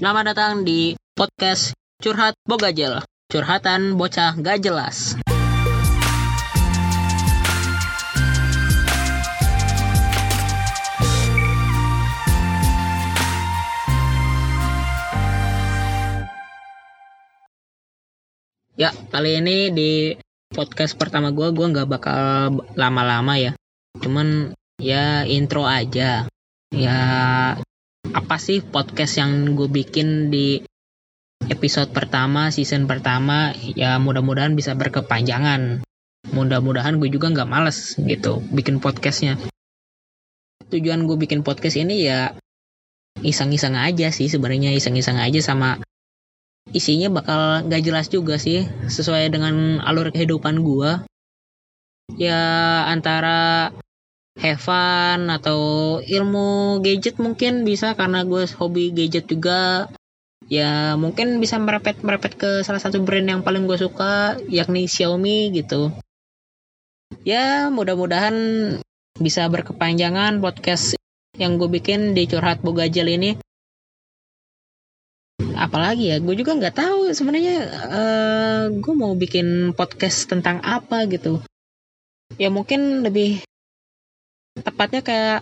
Selamat 0.00 0.32
datang 0.32 0.64
di 0.64 0.96
podcast 1.12 1.76
Curhat 2.00 2.32
Bogajel. 2.48 3.04
Curhatan 3.28 4.00
bocah 4.00 4.32
gak 4.40 4.64
jelas. 4.64 5.20
Ya, 18.80 18.96
kali 19.12 19.44
ini 19.44 19.68
di 19.68 20.16
podcast 20.48 20.96
pertama 20.96 21.28
gue, 21.28 21.52
gue 21.52 21.66
nggak 21.76 21.84
bakal 21.92 22.56
lama-lama 22.72 23.36
ya. 23.36 23.52
Cuman 24.00 24.56
ya 24.80 25.28
intro 25.28 25.68
aja. 25.68 26.24
Ya 26.72 26.96
apa 28.10 28.36
sih 28.42 28.62
podcast 28.62 29.22
yang 29.22 29.54
gue 29.54 29.70
bikin 29.70 30.34
di 30.34 30.62
episode 31.46 31.94
pertama, 31.94 32.50
season 32.50 32.90
pertama, 32.90 33.54
ya 33.56 33.96
mudah-mudahan 34.02 34.54
bisa 34.54 34.74
berkepanjangan. 34.74 35.82
Mudah-mudahan 36.30 37.00
gue 37.00 37.08
juga 37.10 37.32
nggak 37.32 37.48
males 37.48 37.96
gitu 37.98 38.42
bikin 38.52 38.78
podcastnya. 38.78 39.38
Tujuan 40.70 41.06
gue 41.06 41.16
bikin 41.18 41.42
podcast 41.42 41.80
ini 41.80 42.06
ya 42.06 42.34
iseng-iseng 43.18 43.74
aja 43.74 44.14
sih 44.14 44.30
sebenarnya 44.30 44.70
iseng-iseng 44.70 45.18
aja 45.18 45.42
sama 45.42 45.82
isinya 46.70 47.10
bakal 47.10 47.66
nggak 47.66 47.82
jelas 47.82 48.06
juga 48.06 48.38
sih 48.38 48.62
sesuai 48.86 49.34
dengan 49.34 49.82
alur 49.82 50.14
kehidupan 50.14 50.62
gue 50.62 51.02
ya 52.14 52.40
antara 52.86 53.70
have 54.40 54.64
atau 55.36 55.60
ilmu 56.00 56.80
gadget 56.80 57.20
mungkin 57.20 57.68
bisa 57.68 57.92
karena 57.92 58.24
gue 58.24 58.48
hobi 58.56 58.90
gadget 58.96 59.28
juga. 59.28 59.86
Ya 60.50 60.96
mungkin 60.98 61.38
bisa 61.38 61.60
merepet 61.60 62.00
merepet 62.02 62.34
ke 62.34 62.50
salah 62.66 62.82
satu 62.82 63.04
brand 63.04 63.28
yang 63.28 63.44
paling 63.44 63.68
gue 63.68 63.78
suka 63.78 64.40
yakni 64.48 64.88
Xiaomi 64.88 65.52
gitu. 65.54 65.92
Ya 67.22 67.68
mudah-mudahan 67.68 68.34
bisa 69.20 69.44
berkepanjangan 69.52 70.40
podcast 70.40 70.96
yang 71.36 71.60
gue 71.60 71.68
bikin 71.68 72.16
di 72.16 72.24
curhat 72.24 72.64
bogajel 72.64 73.06
ini. 73.12 73.36
Apalagi 75.60 76.10
ya 76.10 76.16
gue 76.18 76.34
juga 76.34 76.56
nggak 76.56 76.76
tahu 76.80 77.12
sebenarnya 77.12 77.56
uh, 77.92 78.62
gue 78.72 78.94
mau 78.96 79.12
bikin 79.12 79.76
podcast 79.76 80.24
tentang 80.26 80.64
apa 80.64 81.04
gitu. 81.04 81.44
Ya 82.40 82.48
mungkin 82.48 83.04
lebih 83.04 83.44
tepatnya 84.60 85.02
kayak 85.04 85.40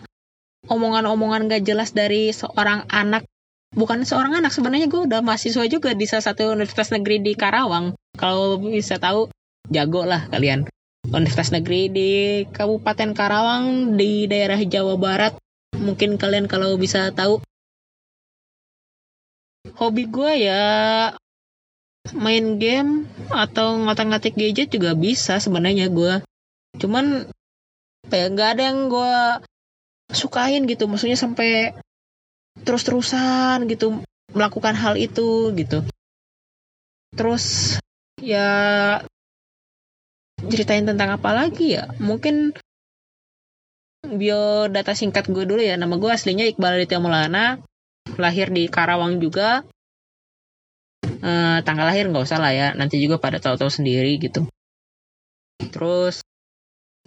omongan-omongan 0.66 1.46
gak 1.46 1.64
jelas 1.64 1.94
dari 1.94 2.30
seorang 2.34 2.86
anak. 2.90 3.26
Bukan 3.68 4.02
seorang 4.08 4.40
anak 4.40 4.50
sebenarnya 4.50 4.88
gue 4.88 5.04
udah 5.06 5.20
mahasiswa 5.20 5.68
juga 5.68 5.92
di 5.92 6.08
salah 6.08 6.24
satu 6.32 6.56
universitas 6.56 6.90
negeri 6.90 7.20
di 7.20 7.32
Karawang. 7.36 7.94
Kalau 8.16 8.56
bisa 8.58 8.96
tahu 8.96 9.28
jago 9.68 10.02
lah 10.08 10.26
kalian. 10.32 10.66
Universitas 11.08 11.52
negeri 11.54 11.88
di 11.88 12.10
Kabupaten 12.48 13.12
Karawang 13.16 13.96
di 13.96 14.28
daerah 14.28 14.60
Jawa 14.60 14.96
Barat. 14.96 15.36
Mungkin 15.76 16.16
kalian 16.16 16.48
kalau 16.48 16.74
bisa 16.80 17.12
tahu. 17.12 17.40
Hobi 19.78 20.08
gue 20.08 20.32
ya 20.48 20.64
main 22.16 22.56
game 22.56 23.04
atau 23.28 23.76
ngotak-ngatik 23.76 24.32
gadget 24.32 24.72
juga 24.72 24.96
bisa 24.96 25.36
sebenarnya 25.42 25.92
gue 25.92 26.24
cuman 26.80 27.28
kayak 28.08 28.34
nggak 28.34 28.48
ada 28.56 28.62
yang 28.72 28.78
gue 28.88 29.14
sukain 30.12 30.64
gitu. 30.64 30.88
Maksudnya 30.88 31.16
sampai 31.16 31.76
terus-terusan 32.64 33.68
gitu 33.70 34.02
melakukan 34.34 34.74
hal 34.76 34.98
itu 34.98 35.52
gitu. 35.56 35.84
Terus 37.14 37.76
ya 38.20 38.48
ceritain 40.44 40.84
tentang 40.84 41.16
apa 41.16 41.30
lagi 41.32 41.78
ya? 41.78 41.88
Mungkin 42.00 42.56
biodata 44.04 44.94
singkat 44.94 45.28
gue 45.28 45.44
dulu 45.44 45.60
ya. 45.60 45.76
Nama 45.76 45.94
gue 45.96 46.10
aslinya 46.10 46.44
Iqbal 46.48 46.80
Aditya 46.80 47.00
Maulana. 47.00 47.60
Lahir 48.16 48.48
di 48.48 48.68
Karawang 48.68 49.20
juga. 49.20 49.64
Uh, 51.18 51.58
tanggal 51.66 51.90
lahir 51.90 52.06
nggak 52.08 52.24
usah 52.24 52.38
lah 52.38 52.52
ya. 52.54 52.68
Nanti 52.72 53.02
juga 53.02 53.18
pada 53.18 53.42
tahu-tahu 53.42 53.68
sendiri 53.68 54.16
gitu. 54.22 54.46
Terus 55.58 56.22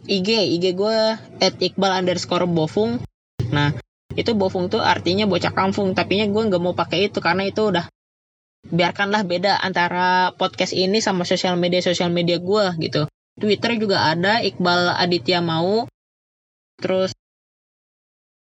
IG 0.10 0.30
IG 0.58 0.66
gue 0.74 0.98
at 1.42 1.54
Iqbal 1.58 2.02
underscore 2.02 2.50
Bofung. 2.50 3.02
Nah 3.54 3.76
itu 4.18 4.32
Bofung 4.36 4.68
tuh 4.68 4.82
artinya 4.84 5.30
bocah 5.30 5.54
kampung 5.54 5.94
tapi 5.94 6.20
nya 6.20 6.28
gue 6.28 6.44
nggak 6.44 6.62
mau 6.62 6.76
pakai 6.76 7.08
itu 7.10 7.24
karena 7.24 7.48
itu 7.48 7.72
udah 7.72 7.86
biarkanlah 8.68 9.26
beda 9.26 9.58
antara 9.58 10.36
podcast 10.38 10.78
ini 10.78 11.02
sama 11.02 11.26
sosial 11.26 11.58
media 11.58 11.82
sosial 11.82 12.14
media 12.14 12.38
gue 12.38 12.66
gitu. 12.82 13.10
Twitter 13.40 13.80
juga 13.80 14.12
ada 14.12 14.44
Iqbal 14.44 14.94
Aditya 15.02 15.42
mau. 15.42 15.90
Terus 16.78 17.16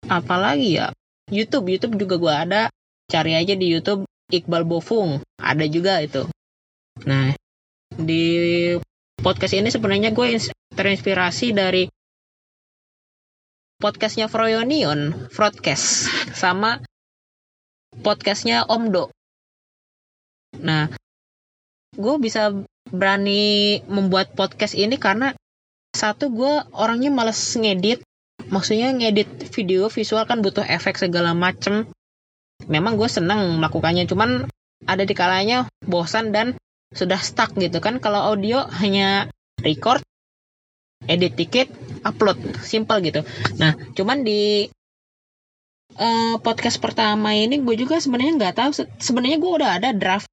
apalagi 0.05 0.77
ya? 0.77 0.93
YouTube, 1.33 1.73
YouTube 1.73 1.97
juga 1.97 2.15
gue 2.21 2.33
ada. 2.33 2.61
Cari 3.09 3.33
aja 3.37 3.53
di 3.57 3.69
YouTube 3.69 4.05
Iqbal 4.29 4.65
Bofung, 4.65 5.21
ada 5.37 5.65
juga 5.69 6.01
itu. 6.01 6.25
Nah, 7.05 7.33
di 7.93 8.25
podcast 9.21 9.53
ini 9.53 9.69
sebenarnya 9.69 10.09
gue 10.09 10.27
terinspirasi 10.75 11.55
dari 11.55 11.87
podcastnya 13.79 14.27
Froyonion, 14.27 15.31
Broadcast, 15.31 16.11
sama 16.35 16.83
podcastnya 17.95 18.67
Omdo. 18.67 19.11
Nah, 20.59 20.91
gue 21.95 22.15
bisa 22.19 22.51
berani 22.91 23.79
membuat 23.87 24.35
podcast 24.35 24.75
ini 24.75 24.99
karena 24.99 25.31
satu 25.95 26.31
gue 26.31 26.53
orangnya 26.75 27.11
males 27.11 27.39
ngedit. 27.55 28.03
Maksudnya 28.51 28.91
ngedit 28.91 29.47
video 29.55 29.87
visual 29.87 30.27
kan 30.27 30.43
butuh 30.43 30.63
efek 30.63 30.99
segala 30.99 31.31
macem. 31.31 31.87
Memang 32.67 32.99
gue 32.99 33.07
seneng 33.07 33.59
melakukannya 33.59 34.07
cuman 34.07 34.47
ada 34.85 35.03
di 35.07 35.15
kalanya 35.15 35.65
bosan 35.83 36.35
dan 36.35 36.59
sudah 36.91 37.19
stuck 37.19 37.55
gitu 37.55 37.79
kan. 37.79 38.03
Kalau 38.03 38.35
audio 38.35 38.67
hanya 38.79 39.31
record 39.63 40.03
edit 41.03 41.35
tiket 41.35 41.67
upload. 42.01 42.37
Simple 42.63 42.99
gitu. 43.03 43.21
Nah 43.59 43.75
cuman 43.93 44.23
di 44.23 44.69
uh, 45.99 46.35
podcast 46.39 46.79
pertama 46.79 47.35
ini 47.35 47.59
gue 47.59 47.75
juga 47.75 47.99
sebenarnya 47.99 48.33
nggak 48.39 48.55
tahu. 48.55 48.71
Sebenarnya 48.99 49.37
gue 49.37 49.51
udah 49.51 49.69
ada 49.81 49.89
draft. 49.91 50.29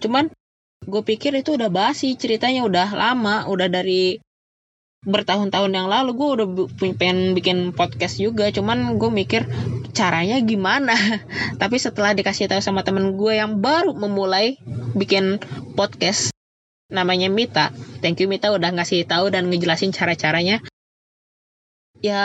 Cuman 0.00 0.32
gue 0.80 1.02
pikir 1.04 1.36
itu 1.36 1.54
udah 1.54 1.70
basi 1.70 2.14
ceritanya. 2.16 2.66
Udah 2.66 2.88
lama. 2.92 3.46
Udah 3.46 3.68
dari 3.70 4.20
bertahun-tahun 5.00 5.72
yang 5.72 5.88
lalu 5.88 6.12
gue 6.12 6.28
udah 6.36 6.46
pengen 6.98 7.32
bikin 7.32 7.72
podcast 7.72 8.20
juga. 8.20 8.52
Cuman 8.52 9.00
gue 9.00 9.10
mikir 9.10 9.48
caranya 9.96 10.38
gimana? 10.44 10.94
Tapi 11.60 11.76
setelah 11.80 12.12
dikasih 12.12 12.52
tahu 12.52 12.60
sama 12.60 12.84
temen 12.84 13.16
gue 13.16 13.36
yang 13.36 13.58
baru 13.64 13.96
memulai 13.96 14.60
bikin 14.92 15.38
podcast 15.78 16.29
namanya 16.90 17.30
Mita. 17.30 17.70
Thank 18.02 18.20
you 18.20 18.28
Mita 18.28 18.50
udah 18.50 18.74
ngasih 18.74 19.06
tahu 19.06 19.30
dan 19.30 19.48
ngejelasin 19.48 19.94
cara-caranya. 19.94 20.60
Ya 22.02 22.24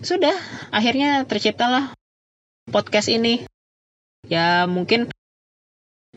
sudah. 0.00 0.34
Akhirnya 0.70 1.26
terciptalah 1.26 1.92
podcast 2.70 3.10
ini. 3.10 3.44
Ya 4.30 4.64
mungkin 4.64 5.12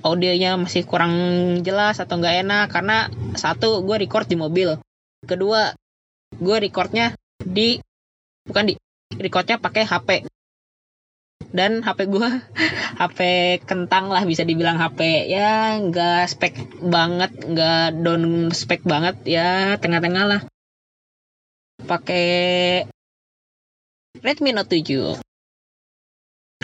audionya 0.05 0.55
masih 0.55 0.85
kurang 0.85 1.13
jelas 1.65 1.97
atau 1.97 2.21
nggak 2.21 2.45
enak 2.45 2.65
karena 2.69 3.09
satu 3.35 3.81
gue 3.83 3.97
record 3.97 4.29
di 4.29 4.37
mobil. 4.37 4.77
Kedua 5.25 5.73
gue 6.37 6.57
recordnya 6.61 7.17
di 7.41 7.81
bukan 8.45 8.71
di 8.71 8.73
recordnya 9.17 9.57
pakai 9.57 9.83
HP 9.83 10.09
dan 11.57 11.81
HP 11.81 12.05
gue 12.13 12.29
HP 13.01 13.19
kentang 13.65 14.13
lah 14.13 14.21
bisa 14.29 14.45
dibilang 14.45 14.77
HP 14.77 15.25
ya 15.25 15.81
nggak 15.81 16.29
spek 16.29 16.53
banget 16.85 17.33
nggak 17.33 17.97
down 18.05 18.53
spek 18.53 18.85
banget 18.85 19.17
ya 19.25 19.81
tengah-tengah 19.81 20.25
lah. 20.29 20.41
Pakai 21.81 22.85
Redmi 24.21 24.53
Note 24.53 24.77
7 24.77 25.17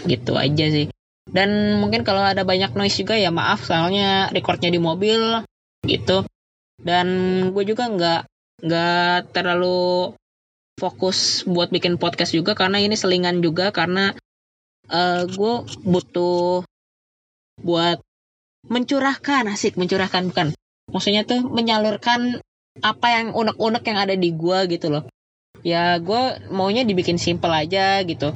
gitu 0.05 0.33
aja 0.37 0.65
sih. 0.69 0.93
Dan 1.23 1.79
mungkin 1.81 2.05
kalau 2.05 2.21
ada 2.21 2.43
banyak 2.45 2.75
noise 2.77 2.99
juga 2.99 3.15
ya 3.17 3.33
maaf 3.33 3.65
soalnya 3.65 4.29
recordnya 4.29 4.69
di 4.69 4.77
mobil 4.77 5.41
gitu. 5.87 6.27
Dan 6.77 7.07
gue 7.55 7.63
juga 7.65 7.89
nggak 7.89 8.21
nggak 8.63 9.33
terlalu 9.33 10.13
fokus 10.77 11.45
buat 11.45 11.69
bikin 11.69 12.01
podcast 12.01 12.33
juga 12.33 12.57
karena 12.57 12.81
ini 12.81 12.97
selingan 12.97 13.39
juga 13.39 13.69
karena 13.69 14.17
uh, 14.89 15.23
gue 15.27 15.53
butuh 15.85 16.65
buat 17.61 18.01
mencurahkan 18.67 19.47
asik 19.51 19.75
mencurahkan 19.75 20.31
bukan. 20.31 20.47
Maksudnya 20.91 21.23
tuh 21.23 21.43
menyalurkan 21.47 22.43
apa 22.81 23.07
yang 23.13 23.37
unek-unek 23.37 23.83
yang 23.85 23.99
ada 24.01 24.15
di 24.17 24.33
gue 24.33 24.59
gitu 24.71 24.89
loh. 24.89 25.03
Ya 25.63 25.95
gue 25.99 26.41
maunya 26.51 26.83
dibikin 26.83 27.21
simple 27.21 27.51
aja 27.53 28.01
gitu. 28.03 28.35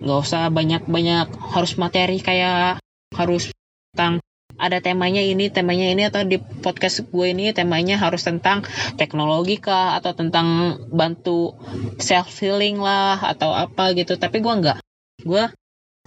Nggak 0.00 0.18
usah 0.20 0.48
banyak-banyak 0.48 1.28
harus 1.52 1.72
materi 1.76 2.20
kayak 2.20 2.80
harus 3.14 3.52
tentang 3.92 4.20
ada 4.54 4.78
temanya 4.78 5.18
ini, 5.18 5.50
temanya 5.50 5.90
ini 5.90 6.06
atau 6.06 6.22
di 6.22 6.38
podcast 6.38 7.02
gue 7.10 7.26
ini 7.34 7.50
temanya 7.50 7.98
harus 7.98 8.22
tentang 8.22 8.62
teknologi 8.94 9.58
kah 9.58 9.98
atau 9.98 10.14
tentang 10.14 10.78
bantu 10.94 11.58
self 11.98 12.38
healing 12.38 12.78
lah 12.78 13.18
atau 13.18 13.50
apa 13.50 13.90
gitu. 13.98 14.14
Tapi 14.14 14.38
gue 14.38 14.54
nggak, 14.54 14.78
gue 15.26 15.44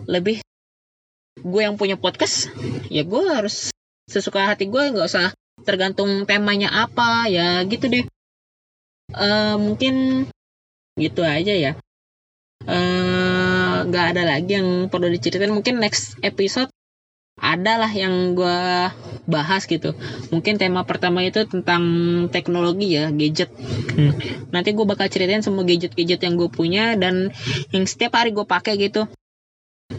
lebih 0.05 0.45
gue 1.38 1.61
yang 1.61 1.77
punya 1.77 1.97
podcast 1.97 2.49
ya 2.89 3.05
gue 3.05 3.21
harus 3.29 3.73
sesuka 4.09 4.45
hati 4.45 4.69
gue 4.69 4.94
nggak 4.94 5.07
usah 5.07 5.33
tergantung 5.65 6.23
temanya 6.23 6.69
apa 6.71 7.25
ya 7.27 7.65
gitu 7.65 7.89
deh. 7.89 8.05
Uh, 9.11 9.55
mungkin 9.57 10.27
gitu 10.99 11.23
aja 11.23 11.53
ya. 11.53 11.71
Eh, 12.67 13.75
nggak 13.88 14.05
uh, 14.05 14.09
ada 14.11 14.23
lagi 14.27 14.59
yang 14.59 14.91
perlu 14.91 15.07
diceritain 15.07 15.53
mungkin 15.53 15.79
next 15.79 16.19
episode 16.19 16.67
adalah 17.38 17.88
yang 17.94 18.33
gue 18.33 18.59
bahas 19.29 19.69
gitu 19.69 19.94
mungkin 20.33 20.57
tema 20.57 20.81
pertama 20.81 21.21
itu 21.21 21.45
tentang 21.45 21.83
teknologi 22.33 22.97
ya 22.97 23.13
gadget 23.13 23.53
hmm. 23.94 24.49
nanti 24.49 24.73
gue 24.73 24.85
bakal 24.89 25.05
ceritain 25.05 25.45
semua 25.45 25.61
gadget-gadget 25.61 26.25
yang 26.25 26.33
gue 26.33 26.49
punya 26.49 26.97
dan 26.97 27.29
yang 27.69 27.85
setiap 27.85 28.17
hari 28.17 28.33
gue 28.33 28.41
pakai 28.41 28.81
gitu 28.81 29.05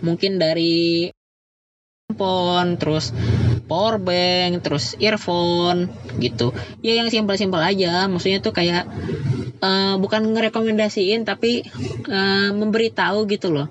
mungkin 0.01 0.37
dari 0.39 1.09
handphone 2.09 2.81
terus 2.81 3.13
power 3.69 4.01
bank 4.01 4.65
terus 4.65 4.97
earphone 4.97 5.93
gitu. 6.19 6.57
Ya 6.81 6.97
yang 6.97 7.13
simpel-simpel 7.13 7.61
aja. 7.61 8.09
Maksudnya 8.09 8.41
tuh 8.41 8.57
kayak 8.57 8.89
uh, 9.61 9.95
bukan 10.01 10.33
ngerekomendasiin 10.33 11.29
tapi 11.29 11.69
uh, 12.09 12.51
memberitahu 12.57 13.29
gitu 13.29 13.53
loh. 13.53 13.67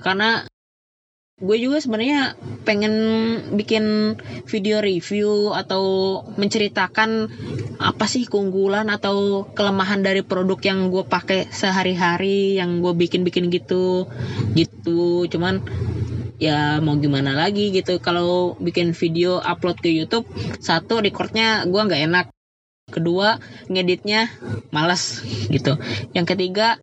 Karena 0.00 0.48
gue 1.44 1.56
juga 1.60 1.76
sebenarnya 1.78 2.40
pengen 2.64 2.94
bikin 3.52 4.16
video 4.48 4.80
review 4.80 5.52
atau 5.52 5.84
menceritakan 6.40 7.28
apa 7.76 8.04
sih 8.08 8.24
keunggulan 8.24 8.88
atau 8.88 9.44
kelemahan 9.52 10.00
dari 10.00 10.24
produk 10.24 10.56
yang 10.64 10.88
gue 10.88 11.04
pakai 11.04 11.52
sehari-hari 11.52 12.56
yang 12.56 12.80
gue 12.80 12.96
bikin-bikin 12.96 13.52
gitu 13.52 14.08
gitu. 14.56 15.28
Cuman 15.28 15.60
ya 16.40 16.80
mau 16.80 16.96
gimana 16.96 17.36
lagi 17.36 17.70
gitu. 17.76 18.00
Kalau 18.00 18.56
bikin 18.56 18.96
video 18.96 19.38
upload 19.44 19.84
ke 19.84 19.92
YouTube 19.92 20.24
satu 20.64 21.04
recordnya 21.04 21.68
gue 21.68 21.80
nggak 21.80 22.02
enak. 22.08 22.26
Kedua 22.88 23.36
ngeditnya 23.68 24.32
malas 24.72 25.20
gitu. 25.52 25.76
Yang 26.16 26.26
ketiga 26.36 26.80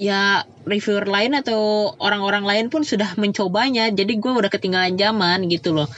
ya 0.00 0.48
reviewer 0.64 1.04
lain 1.04 1.36
atau 1.36 1.92
orang-orang 2.00 2.48
lain 2.48 2.66
pun 2.72 2.88
sudah 2.88 3.12
mencobanya 3.20 3.92
jadi 3.92 4.08
gue 4.16 4.32
udah 4.32 4.48
ketinggalan 4.48 4.96
zaman 4.96 5.44
gitu 5.52 5.76
loh. 5.76 5.92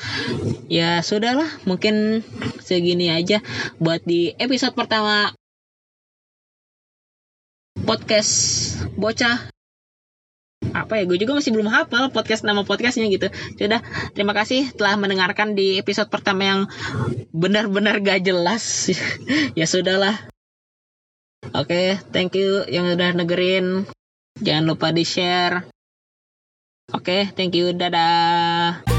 Ya 0.67 0.99
sudahlah 1.07 1.47
mungkin 1.63 2.27
segini 2.59 3.15
aja 3.15 3.39
buat 3.79 4.03
di 4.03 4.35
episode 4.43 4.75
pertama 4.75 5.31
podcast 7.87 8.35
bocah. 8.99 9.55
Apa 10.75 10.99
ya 10.99 11.07
gue 11.07 11.23
juga 11.23 11.39
masih 11.39 11.55
belum 11.55 11.71
hafal 11.71 12.11
podcast 12.11 12.43
nama 12.43 12.67
podcastnya 12.67 13.07
gitu. 13.07 13.31
Sudah 13.55 13.87
terima 14.19 14.35
kasih 14.35 14.75
telah 14.75 14.99
mendengarkan 14.99 15.55
di 15.55 15.79
episode 15.79 16.11
pertama 16.11 16.43
yang 16.43 16.61
benar-benar 17.31 18.03
gak 18.03 18.27
jelas. 18.27 18.91
Ya 19.59 19.69
sudahlah 19.69 20.32
Oke, 21.53 21.69
okay, 21.69 21.89
thank 22.17 22.33
you 22.33 22.65
yang 22.65 22.89
udah 22.89 23.13
negerin. 23.13 23.85
Jangan 24.41 24.65
lupa 24.73 24.89
di-share. 24.89 25.69
Oke, 26.97 27.05
okay, 27.05 27.23
thank 27.37 27.53
you. 27.53 27.77
Dadah. 27.77 28.92